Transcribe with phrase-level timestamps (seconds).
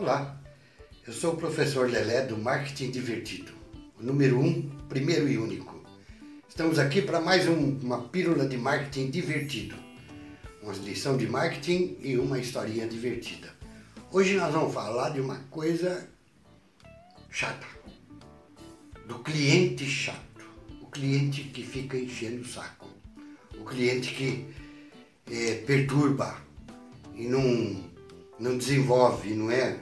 [0.00, 0.40] Olá,
[1.04, 3.50] eu sou o professor Lelé do Marketing Divertido,
[3.98, 5.84] o número um, primeiro e único.
[6.48, 9.74] Estamos aqui para mais um, uma pílula de marketing divertido,
[10.62, 13.52] uma lição de marketing e uma historinha divertida.
[14.12, 16.08] Hoje nós vamos falar de uma coisa
[17.28, 17.66] chata,
[19.04, 20.46] do cliente chato,
[20.80, 22.88] o cliente que fica enchendo o saco,
[23.58, 24.46] o cliente que
[25.28, 26.40] é, perturba
[27.16, 27.97] e não
[28.38, 29.78] não desenvolve, não é?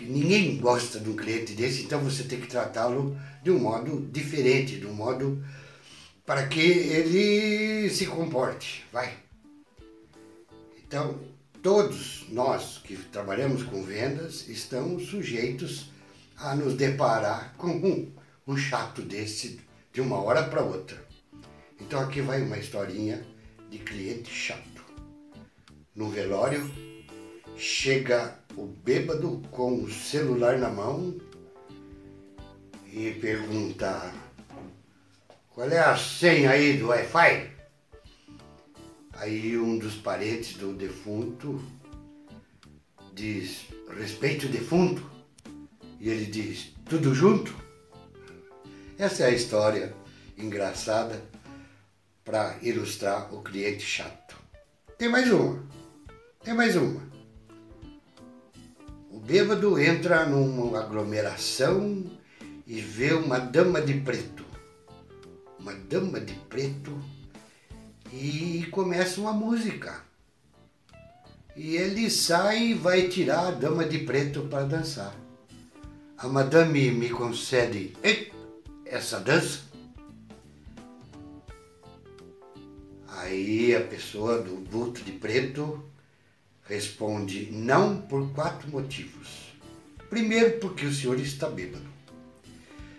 [0.00, 4.78] Ninguém gosta de um cliente desse, então você tem que tratá-lo de um modo diferente,
[4.78, 5.44] de um modo
[6.24, 9.12] para que ele se comporte, vai.
[10.78, 11.20] Então,
[11.62, 15.90] todos nós que trabalhamos com vendas estamos sujeitos
[16.36, 18.12] a nos deparar com um,
[18.46, 19.60] um chato desse
[19.92, 21.04] de uma hora para outra.
[21.80, 23.26] Então aqui vai uma historinha
[23.70, 24.84] de cliente chato.
[25.94, 26.70] No velório,
[27.60, 31.14] chega o bêbado com o celular na mão
[32.90, 34.10] e pergunta
[35.50, 37.50] qual é a senha aí do Wi-Fi?
[39.12, 41.62] Aí um dos parentes do defunto
[43.12, 45.04] diz respeito o defunto
[46.00, 47.54] e ele diz tudo junto?
[48.96, 49.94] Essa é a história
[50.38, 51.22] engraçada
[52.24, 54.34] para ilustrar o cliente chato.
[54.96, 55.62] Tem mais uma.
[56.42, 57.19] Tem mais uma.
[59.20, 62.10] O bêbado entra numa aglomeração
[62.66, 64.42] e vê uma dama de preto.
[65.58, 66.98] Uma dama de preto
[68.10, 70.02] e começa uma música.
[71.54, 75.14] E ele sai e vai tirar a dama de preto para dançar.
[76.16, 77.92] A madame me concede
[78.86, 79.60] essa dança.
[83.06, 85.84] Aí a pessoa do vulto de preto
[86.70, 89.52] Responde não por quatro motivos.
[90.08, 91.82] Primeiro, porque o senhor está bêbado.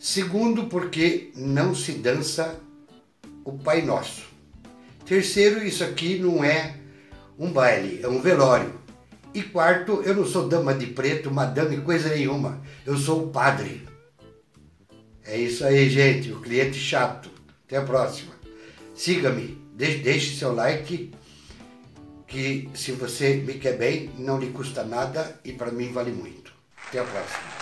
[0.00, 2.58] Segundo, porque não se dança
[3.44, 4.24] o Pai Nosso.
[5.06, 6.74] Terceiro, isso aqui não é
[7.38, 8.80] um baile, é um velório.
[9.32, 12.60] E quarto, eu não sou dama de preto, madame, coisa nenhuma.
[12.84, 13.86] Eu sou o padre.
[15.24, 16.32] É isso aí, gente.
[16.32, 17.30] O cliente chato.
[17.64, 18.32] Até a próxima.
[18.92, 21.12] Siga-me, deixe seu like
[22.32, 26.50] que se você me quer bem, não lhe custa nada e para mim vale muito.
[26.88, 27.61] Até a próxima.